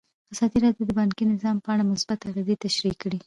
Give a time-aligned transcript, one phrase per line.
[0.33, 3.19] ازادي راډیو د بانکي نظام په اړه مثبت اغېزې تشریح کړي.